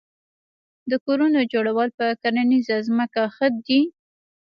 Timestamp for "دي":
3.65-3.81